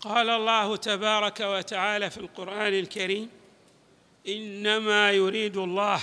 [0.00, 3.30] قال الله تبارك وتعالى في القرآن الكريم
[4.28, 6.00] إنما يريد الله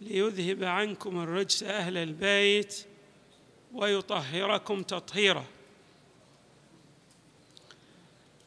[0.00, 2.86] ليذهب عنكم الرجس أهل البيت
[3.72, 5.44] ويطهركم تطهيرا.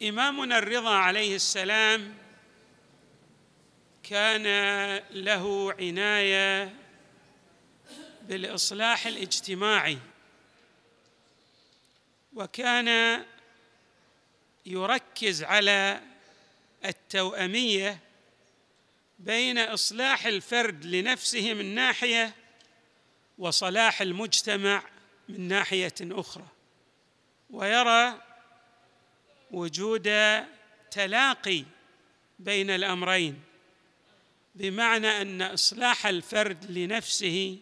[0.04, 2.14] إمامنا الرضا عليه السلام
[4.04, 4.44] كان
[5.12, 6.76] له عناية
[8.22, 9.98] بالإصلاح الاجتماعي
[12.34, 13.24] وكان
[14.68, 16.02] يركز على
[16.86, 18.00] التوأمية
[19.20, 22.36] بين إصلاح الفرد لنفسه من ناحية
[23.38, 24.84] وصلاح المجتمع
[25.30, 26.48] من ناحية أخرى
[27.50, 28.22] ويرى
[29.52, 30.10] وجود
[30.92, 31.64] تلاقي
[32.40, 33.44] بين الأمرين
[34.56, 37.58] بمعنى أن إصلاح الفرد لنفسه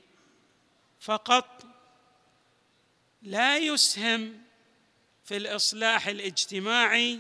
[1.00, 1.66] فقط
[3.22, 4.45] لا يسهم
[5.26, 7.20] في الإصلاح الاجتماعي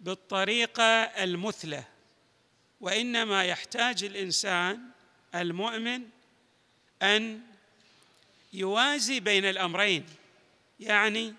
[0.00, 1.84] بالطريقة المثلى
[2.80, 4.80] وإنما يحتاج الإنسان
[5.34, 6.02] المؤمن
[7.02, 7.40] أن
[8.52, 10.06] يوازي بين الأمرين
[10.80, 11.34] يعني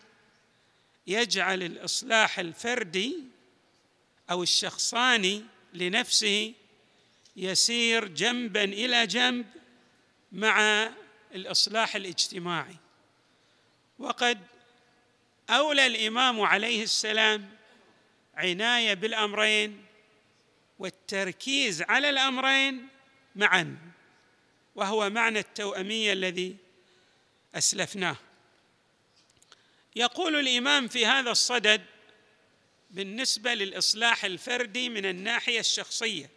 [1.08, 3.24] يجعل الإصلاح الفردي
[4.32, 6.54] أو الشخصاني لنفسه
[7.36, 9.46] يسير جنبا إلى جنب
[10.32, 10.90] مع
[11.36, 12.76] الإصلاح الاجتماعي.
[14.00, 14.40] وقد
[15.50, 17.50] أولى الإمام عليه السلام
[18.36, 19.86] عناية بالأمرين
[20.80, 22.88] والتركيز على الأمرين
[23.36, 23.78] معا
[24.76, 26.56] وهو معنى التوأمية الذي
[27.56, 28.16] أسلفناه.
[29.96, 31.86] يقول الإمام في هذا الصدد
[32.90, 36.30] بالنسبة للإصلاح الفردي من الناحية الشخصية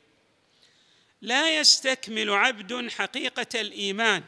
[1.23, 4.25] لا يستكمل عبد حقيقة الإيمان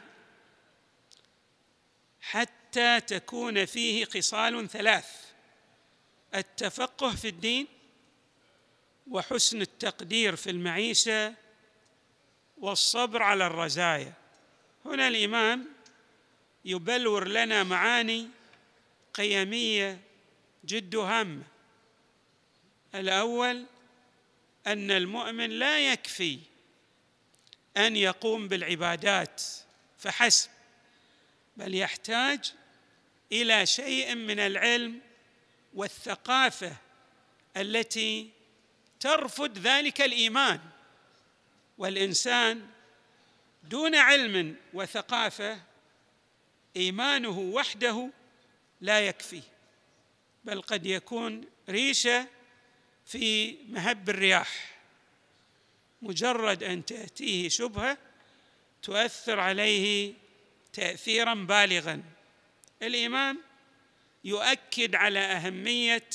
[2.21, 5.05] حتى حتى تكون فيه خصال ثلاث
[6.35, 7.67] التفقه في الدين
[9.09, 11.33] وحسن التقدير في المعيشة
[12.57, 14.13] والصبر على الرزايا.
[14.85, 15.67] هنا الإمام
[16.65, 18.27] يبلور لنا معاني
[19.13, 19.99] قيمية
[20.65, 21.43] جد هامة.
[22.95, 23.65] الأول
[24.67, 26.39] أن المؤمن لا يكفي
[27.77, 29.41] أن يقوم بالعبادات
[29.97, 30.49] فحسب
[31.57, 32.53] بل يحتاج
[33.31, 35.01] إلى شيء من العلم
[35.73, 36.75] والثقافة
[37.57, 38.29] التي
[38.99, 40.59] ترفض ذلك الإيمان.
[41.77, 42.67] والإنسان
[43.63, 45.61] دون علم وثقافة
[46.75, 48.09] إيمانه وحده
[48.81, 49.41] لا يكفي
[50.43, 52.27] بل قد يكون ريشة
[53.05, 54.79] في مهب الرياح.
[56.01, 57.97] مجرد أن تأتيه شبهة
[58.81, 60.13] تؤثر عليه
[60.73, 62.14] تاثيرا بالغا.
[62.81, 63.41] الإمام
[64.23, 66.09] يؤكد على أهمية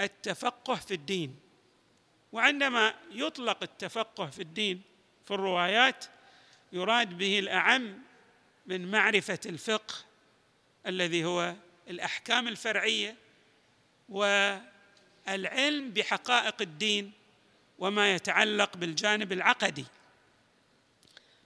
[0.00, 1.36] التفقه في الدين.
[2.32, 4.82] وعندما يطلق التفقه في الدين
[5.24, 6.04] في الروايات
[6.72, 8.02] يراد به الأعم
[8.66, 9.94] من معرفة الفقه
[10.86, 11.54] الذي هو
[11.88, 13.16] الأحكام الفرعية
[14.08, 17.12] والعلم بحقائق الدين
[17.78, 19.84] وما يتعلق بالجانب العقدي.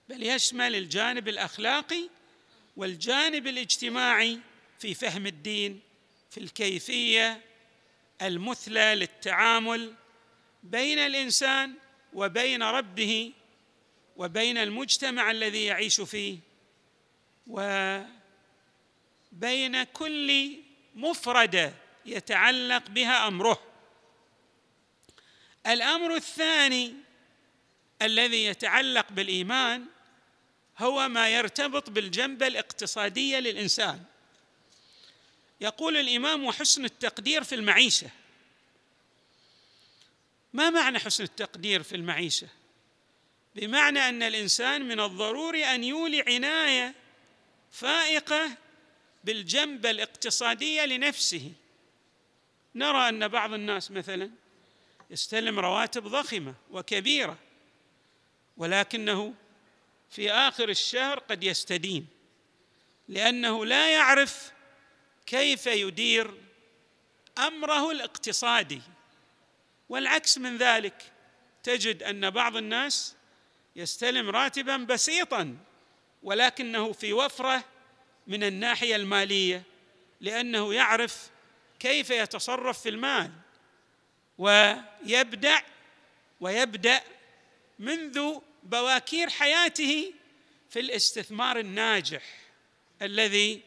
[0.09, 2.09] بل يشمل الجانب الأخلاقي
[2.79, 4.39] والجانب الاجتماعي
[4.79, 5.81] في فهم الدين
[6.31, 7.41] في الكيفية
[8.23, 9.95] المثلى للتعامل
[10.63, 11.75] بين الإنسان
[12.13, 13.33] وبين ربه
[14.17, 16.39] وبين المجتمع الذي يعيش فيه
[17.47, 18.13] وبين
[19.83, 20.59] كل
[20.95, 21.75] مفرده
[22.07, 23.63] يتعلق بها أمره.
[25.67, 26.95] الأمر الثاني
[28.03, 29.87] الذي يتعلق بالإيمان
[30.79, 34.05] هو ما يرتبط بالجنبة الاقتصادية للإنسان.
[35.61, 38.11] يقول الإمام وحسن التقدير في المعيشة.
[40.53, 42.49] ما معنى حسن التقدير في المعيشة؟
[43.55, 46.95] بمعنى أن الإنسان من الضروري أن يولي عناية
[47.73, 48.51] فائقة
[49.25, 51.53] بالجنبة الاقتصادية لنفسه.
[52.75, 54.31] نرى أن بعض الناس مثلا
[55.11, 57.39] يستلم رواتب ضخمة وكبيرة
[58.57, 59.35] ولكنه
[60.11, 62.07] في آخر الشهر قد يستدين
[63.09, 64.53] لأنه لا يعرف
[65.27, 66.35] كيف يدير
[67.39, 68.83] أمره الاقتصادي.
[69.89, 71.13] والعكس من ذلك
[71.63, 73.17] تجد أن بعض الناس
[73.77, 75.57] يستلم راتبا بسيطا
[76.23, 77.65] ولكنه في وفرة
[78.27, 79.63] من الناحية المالية
[80.21, 81.31] لأنه يعرف
[81.81, 83.33] كيف يتصرف في المال
[84.39, 85.61] ويبدع
[86.41, 87.01] ويبدأ
[87.79, 90.13] منذ بواكير حياته
[90.71, 92.23] في الاستثمار الناجح
[93.03, 93.63] الذي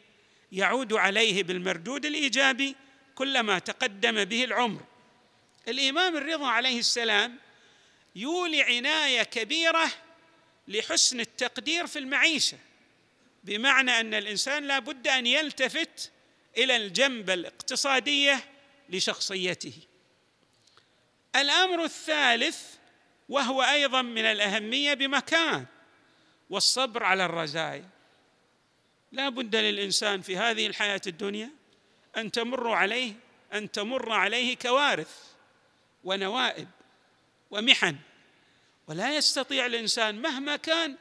[0.52, 2.76] يعود عليه بالمردود الإيجابي
[3.16, 4.82] كلما تقدم به العمر.
[5.68, 7.38] الإمام الرضا عليه السلام
[8.16, 9.92] يولي عناية كبيرة
[10.68, 12.58] لحسن التقدير في المعيشة
[13.44, 16.12] بمعنى أن الإنسان لا بد أن يلتفت
[16.58, 18.46] إلى الجنبه الاقتصادية
[18.90, 19.74] لشخصيته.
[21.36, 22.81] الأمر الثالث
[23.32, 25.66] وهو أيضا من الأهمية بمكان
[26.50, 27.90] والصبر على الرزايا
[29.12, 31.50] لا بد للإنسان في هذه الحياة الدنيا
[32.18, 33.14] أن تمر عليه
[33.54, 35.18] أن تمر عليه كوارث
[36.04, 36.68] ونوائب
[37.52, 37.96] ومحن
[38.88, 40.96] ولا يستطيع الإنسان مهما كان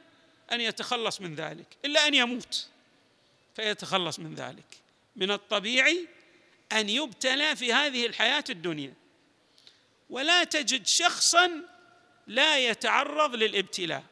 [0.51, 2.67] أن يتخلص من ذلك إلا أن يموت
[3.55, 4.77] فيتخلص من ذلك.
[5.15, 6.07] من الطبيعي
[6.71, 8.93] أن يبتلى في هذه الحياة الدنيا.
[10.09, 11.70] ولا تجد شخصا
[12.27, 14.03] لا يتعرض للابتلاء.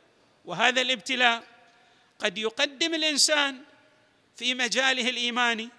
[0.46, 1.44] وهذا الابتلاء
[2.20, 3.64] قد يقدم الإنسان
[4.36, 5.70] في مجاله الإيماني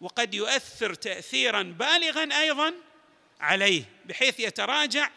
[0.00, 2.74] وقد يؤثر تاثيرا بالغا أيضا
[3.40, 5.10] عليه بحيث يتراجع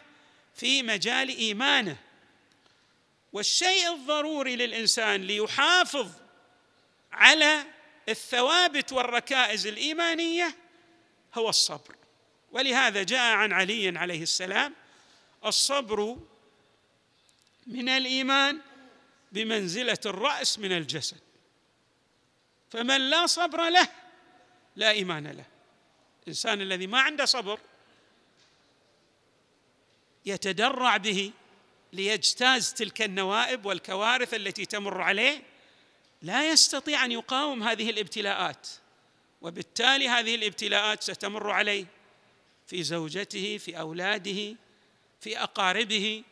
[0.54, 1.96] في مجال إيمانه.
[3.32, 6.10] والشيء الضروري للإنسان ليحافظ
[7.12, 7.64] على
[8.08, 10.56] الثوابت والركائز الإيمانية
[11.34, 11.96] هو الصبر.
[12.52, 14.74] ولهذا جاء عن علي عليه السلام
[15.44, 16.16] الصبر
[17.70, 18.60] من الإيمان
[19.32, 21.20] بمنزلة الرأس من الجسد.
[22.70, 23.88] فمن لا صبر له
[24.76, 25.44] لا إيمان له.
[26.22, 27.60] الإنسان الذي ما عنده صبر
[30.26, 31.32] يتدرع به
[31.92, 35.42] ليجتاز تلك النوائب والكوارث التي تمر عليه.
[36.22, 38.68] لا يستطيع أن يقاوم هذه الابتلاءات
[39.42, 41.86] وبالتالي هذه الابتلاءات ستمر عليه
[42.66, 44.56] في زوجته في أولاده
[45.20, 46.22] في أقاربه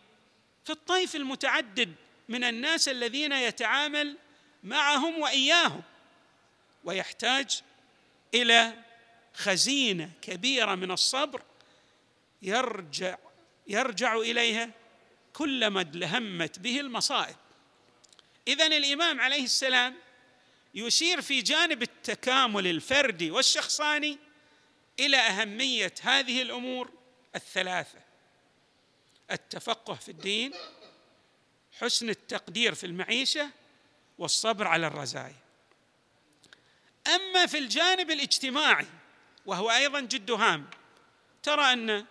[0.68, 1.94] في الطيف المتعدد
[2.28, 4.16] من الناس الذين يتعامل
[4.64, 5.82] معهم وإياهم
[6.84, 7.62] ويحتاج
[8.34, 8.74] إلى
[9.34, 11.42] خزينة كبيرة من الصبر
[12.42, 13.18] يرجع
[13.66, 14.70] يرجع إليها
[15.32, 17.36] كلما ادلهمت به المصائب.
[18.48, 19.94] اذا الإمام عليه السلام
[20.74, 24.18] يشير في جانب التكامل الفردي والشخصاني
[25.00, 26.92] إلى أهمية هذه الأمور
[27.34, 28.07] الثلاثة.
[29.30, 30.52] التفقه في الدين
[31.80, 33.50] حسن التقدير في المعيشة
[34.18, 35.36] والصبر على الرزايا.
[37.14, 38.86] أما في الجانب الاجتماعي
[39.46, 40.70] وهو أيضا جد هام
[41.42, 42.06] ترى أن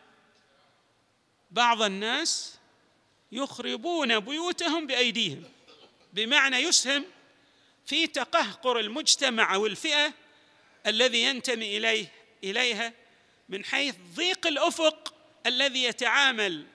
[1.52, 2.58] بعض الناس
[3.32, 5.44] يخربون بيوتهم بأيديهم
[6.14, 7.06] بمعنى يسهم
[7.86, 10.14] في تقهقر المجتمع أو الفئه
[10.88, 12.12] الذي ينتمي إليه
[12.44, 12.94] إليها
[13.50, 15.14] من حيث ضيق الأفق
[15.46, 16.66] الذي يتعامل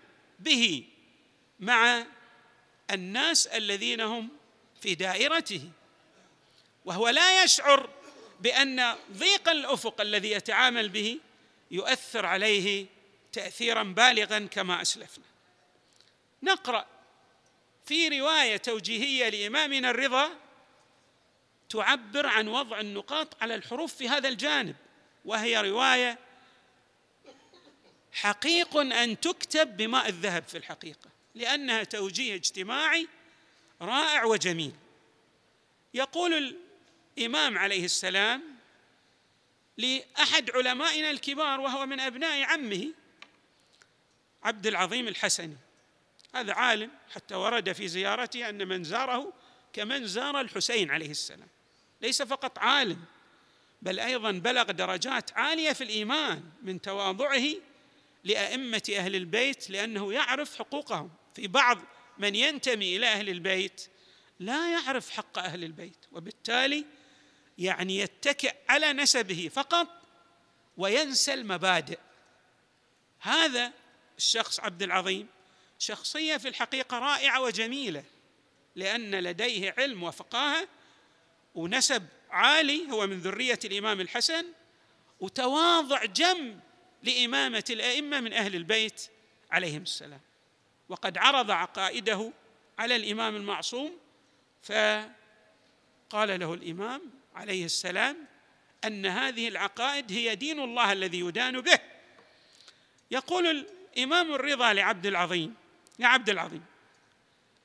[0.42, 0.84] به
[1.60, 2.06] مع
[2.90, 4.28] الناس الذين هم
[4.80, 5.70] في دائرته.
[6.84, 7.90] وهو لا يشعر
[8.40, 11.20] بأن ضيق الأفق الذي يتعامل به
[11.70, 12.86] يؤثر عليه
[13.32, 15.24] تاثيرا بالغا كما أسلفنا.
[16.42, 16.86] نقرأ
[17.84, 20.30] في رواية توجيهية لإمامنا الرضا
[21.68, 24.76] تعبر عن وضع النقاط على الحروف في هذا الجانب
[25.24, 26.18] وهي رواية
[28.12, 33.08] حقيق أن تكتب بماء الذهب في الحقيقة لأنها توجيه اجتماعي
[33.82, 34.72] رائع وجميل.
[35.94, 36.56] يقول
[37.18, 38.42] الإمام عليه السلام
[39.76, 42.92] لأحد علمائنا الكبار وهو من أبناء عمه
[44.42, 45.56] عبد العظيم الحسني
[46.34, 49.32] هذا عالم حتى ورد في زيارته أن من زاره
[49.72, 51.48] كمن زار الحسين عليه السلام.
[52.00, 53.04] ليس فقط عالم
[53.82, 57.44] بل أيضا بلغ درجات عالية في الإيمان من تواضعه
[58.24, 61.10] لأئمة أهل البيت لأنه يعرف حقوقهم.
[61.34, 61.78] في بعض
[62.18, 63.88] من ينتمي إلى أهل البيت
[64.40, 66.84] لا يعرف حق أهل البيت وبالتالي
[67.58, 69.88] يعني يتكئ على نسبه فقط
[70.76, 71.98] وينسى المبادئ.
[73.20, 73.72] هذا
[74.18, 75.28] الشخص عبد العظيم
[75.78, 78.04] شخصية في الحقيقة رائعة وجميلة
[78.76, 80.68] لأن لديه علم وفقاهة
[81.54, 84.44] ونسب عالي هو من ذرية الإمام الحسن
[85.20, 86.60] وتواضع جم
[87.02, 89.08] لإمامة الأئمة من أهل البيت
[89.50, 90.20] عليهم السلام.
[90.88, 92.32] وقد عرض عقائده
[92.78, 93.98] على الإمام المعصوم
[94.62, 97.02] فقال له الإمام
[97.34, 98.16] عليه السلام
[98.84, 101.78] أن هذه العقائد هي دين الله الذي يدان به.
[103.10, 103.66] يقول
[103.98, 105.54] إمام الرضا لعبد العظيم
[105.98, 106.64] يا عبد العظيم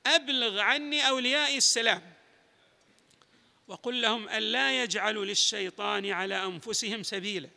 [0.06, 2.14] أبلغ عني أوليائي السلام
[3.68, 7.50] وقل لهم أن لا يجعلوا للشيطان على أنفسهم سبيلا.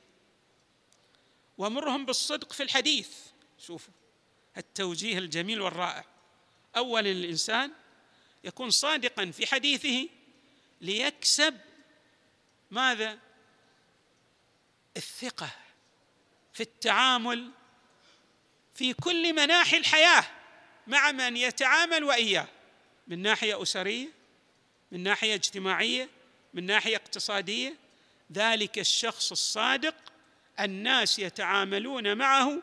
[1.61, 3.09] ومرهم بالصدق في الحديث.
[3.59, 3.95] شوفوا
[4.57, 6.05] التوجيه الجميل والرائع.
[6.77, 7.73] اولا الإنسان
[8.45, 10.09] يكون صادقا في حديثه
[10.81, 11.61] ليكسب
[12.71, 13.19] ماذا؟
[14.97, 15.51] الثقة
[16.53, 17.51] في التعامل
[18.75, 20.27] في كل مناحي الحياة
[20.87, 22.49] مع من يتعامل وإياه
[23.07, 24.09] من ناحية أسرية
[24.91, 26.09] من ناحية اجتماعية
[26.55, 27.77] من ناحية اقتصادية.
[28.33, 30.10] ذلك الشخص الصادق
[30.65, 32.63] الناس يتعاملون معه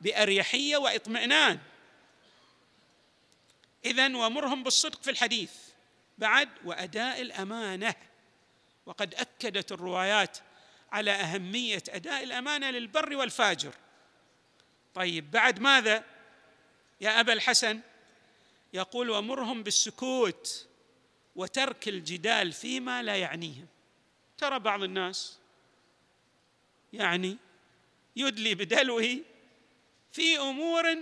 [0.00, 1.58] بأريحية وإطمئنان.
[3.84, 5.52] اذا ومرهم بالصدق في الحديث.
[6.18, 7.94] بعد وأداء الأمانة.
[8.86, 10.38] وقد أكدت الروايات
[10.92, 13.74] على أهمية أداء الأمانة للبر والفاجر.
[14.94, 16.04] طيب بعد ماذا؟
[17.00, 17.80] يا أبا الحسن
[18.72, 20.66] يقول ومرهم بالسكوت
[21.36, 23.66] وترك الجدال فيما لا يعنيهم.
[24.38, 25.39] ترى بعض الناس
[26.92, 27.36] يعني
[28.16, 29.18] يدلي بدلوه
[30.12, 30.98] في أمور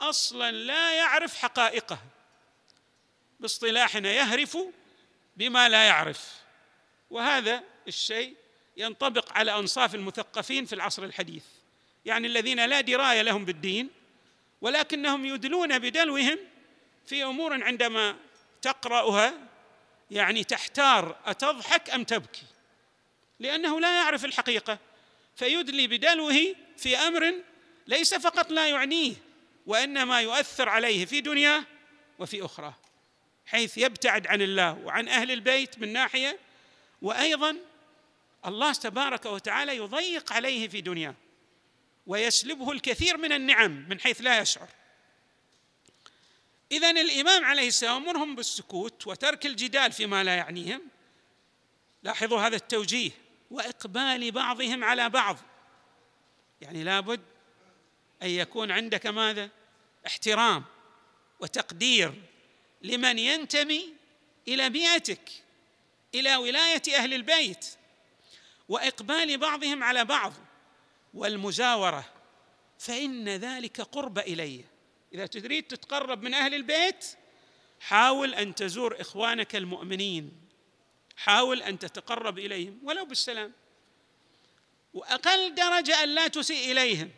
[0.00, 2.02] أصلا لا يعرف حقائقها
[3.40, 4.58] باصطلاحنا يهرف
[5.36, 6.42] بما لا يعرف.
[7.10, 8.34] وهذا الشيء
[8.76, 11.44] ينطبق على أنصاف المثقفين في العصر الحديث
[12.04, 13.90] يعني الذين لا دراية لهم بالدين
[14.60, 16.38] ولكنهم يدلون بدلوهم
[17.06, 18.16] في أمور عندما
[18.62, 19.34] تقرأها
[20.10, 22.46] يعني تحتار أتضحك أم تبكي.
[23.40, 24.78] لأنه لا يعرف الحقيقة
[25.36, 27.34] فيدلي بدلوه في أمر
[27.86, 29.14] ليس فقط لا يعنيه
[29.66, 31.64] وإنما يؤثر عليه في دنياه
[32.18, 32.74] وفي أخرى
[33.46, 36.38] حيث يبتعد عن الله وعن أهل البيت من ناحية
[37.02, 37.56] وأيضا
[38.46, 41.14] الله تبارك وتعالى يضيق عليه في دنياه
[42.06, 44.68] ويسلبه الكثير من النعم من حيث لا يشعر.
[46.72, 50.82] اذا الإمام عليه السلام أمرهم بالسكوت وترك الجدال فيما لا يعنيهم.
[52.02, 53.10] لاحظوا هذا التوجيه.
[53.52, 55.36] وإقبال بعضهم على بعض.
[56.60, 57.20] يعني لابد
[58.22, 59.50] أن يكون عندك ماذا؟
[60.06, 60.64] احترام
[61.40, 62.14] وتقدير
[62.82, 63.94] لمن ينتمي
[64.48, 65.30] إلى بيئتك
[66.14, 67.66] إلى ولاية أهل البيت.
[68.68, 70.32] وإقبال بعضهم على بعض
[71.14, 72.04] والمزاوره
[72.78, 74.64] فإن ذلك قرب إلي.
[75.14, 77.06] إذا تريد تتقرب من أهل البيت
[77.80, 80.41] حاول أن تزور إخوانك المؤمنين.
[81.16, 83.52] حاول أن تتقرب إليهم ولو بالسلام.
[84.94, 87.10] وأقل درجة أن لا تسيء إليهم.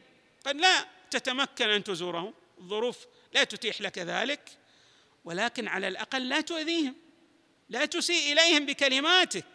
[0.47, 4.59] قد لا تتمكن أن تزورهم الظروف لا تتيح لك ذلك
[5.25, 6.95] ولكن على الأقل لا تؤذيهم.
[7.69, 9.47] لا تسيء إليهم بكلماتك.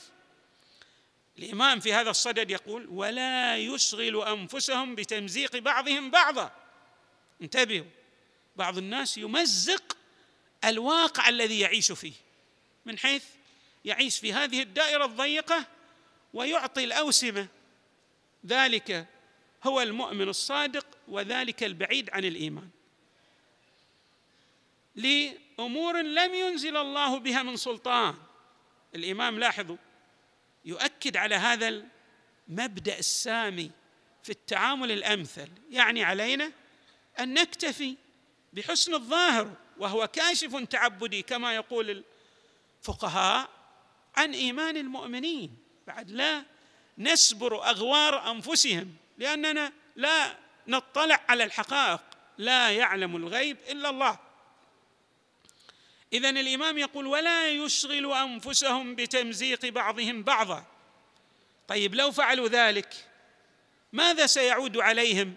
[1.40, 6.52] الإمام في هذا الصدد يقول ولا يشغل أنفسهم بتمزيق بعضهم بعضا.
[7.42, 7.86] انتبهوا
[8.56, 9.98] بعض الناس يمزق
[10.66, 12.14] الواقع الذي يعيش فيه
[12.86, 13.24] من حيث
[13.90, 15.66] يعيش في هذه الدائرة الضيقة
[16.34, 17.48] ويعطي الأوسمة.
[18.46, 19.08] ذلك
[19.64, 22.70] هو المؤمن الصادق وذلك البعيد عن الإيمان.
[24.96, 28.16] لأمور لم ينزل الله بها من سلطان.
[28.96, 29.78] الإمام لاحظوا
[30.66, 31.84] يؤكد على هذا
[32.48, 33.72] المبدأ السامي
[34.24, 35.50] في التعامل الأمثل.
[35.70, 36.52] يعني علينا
[37.20, 37.96] أن نكتفي
[38.54, 42.04] بحسن الظاهر وهو كاشف تعبدي كما يقول
[42.82, 43.59] الفقهاء.
[44.20, 45.58] عن إيمان المؤمنين.
[45.88, 46.44] بعد لا
[46.98, 50.36] نسبر أغوار أنفسهم لأننا لا
[50.68, 52.02] نطلع على الحقائق
[52.38, 54.20] لا يعلم الغيب إلا الله.
[56.14, 60.66] اذا الإمام يقول ولا يشغل أنفسهم بتمزيق بعضهم بعضا.
[61.68, 62.94] طيب لو فعلوا ذلك
[63.94, 65.36] ماذا سيعود عليهم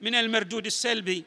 [0.00, 1.24] من المردود السلبي؟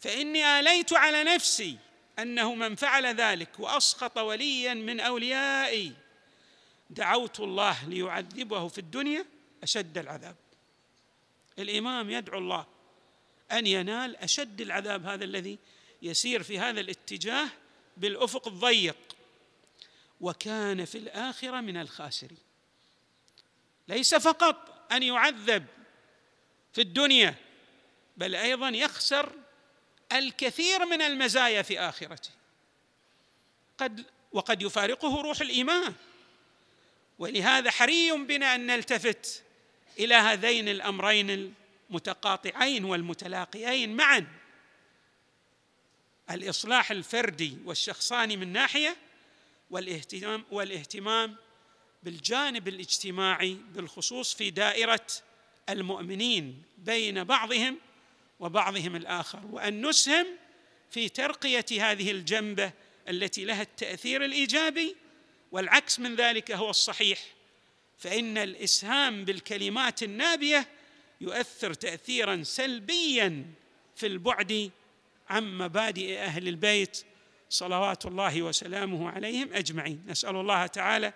[0.00, 1.78] فإني آليت على نفسي
[2.18, 6.03] أنه من فعل ذلك واسخط وليا من أوليائي.
[6.90, 9.26] دعوت الله ليعذبه في الدنيا
[9.62, 10.36] أشد العذاب.
[11.58, 12.66] الإمام يدعو الله
[13.52, 15.58] أن ينال أشد العذاب هذا الذي
[16.02, 17.48] يسير في هذا الاتجاه
[17.96, 18.96] بالأفق الضيق.
[20.20, 22.38] وكان في الآخرة من الخاسرين.
[23.88, 25.66] ليس فقط أن يعذب
[26.72, 27.34] في الدنيا
[28.16, 29.32] بل أيضا يخسر
[30.12, 32.30] الكثير من المزايا في آخرته.
[33.78, 35.94] قد وقد يفارقه روح الإيمان.
[37.18, 39.42] ولهذا حري بنا أن نلتفت
[39.98, 41.52] إلى هذين الأمرين
[41.90, 44.26] المتقاطعين والمتلاقيين معا.
[46.30, 48.96] الإصلاح الفردي والشخصاني من ناحية
[49.70, 51.36] والاهتمام والاهتمام
[52.02, 55.06] بالجانب الاجتماعي بالخصوص في دائرة
[55.68, 57.78] المؤمنين بين بعضهم
[58.40, 60.26] وبعضهم الآخر وأن نسهم
[60.90, 62.72] في ترقية هذه الجنبة
[63.08, 64.96] التي لها التأثير الإيجابي
[65.54, 67.18] والعكس من ذلك هو الصحيح
[67.98, 70.68] فإن الإسهام بالكلمات النابية
[71.20, 73.46] يؤثر تاثيرا سلبيا
[73.96, 74.70] في البعد
[75.28, 77.04] عن مبادئ أهل البيت
[77.50, 80.04] صلوات الله وسلامه عليهم أجمعين.
[80.08, 81.12] نسأل الله تعالى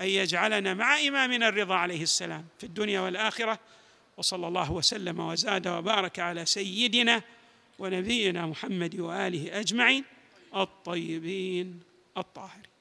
[0.00, 3.58] أن يجعلنا مع إمامنا الرضا عليه السلام في الدنيا والآخرة
[4.16, 7.22] وصلى الله وسلم وزاد وبارك على سيدنا
[7.78, 10.04] ونبينا محمد وآله أجمعين
[10.54, 11.80] الطيبين
[12.16, 12.73] الطاهرين.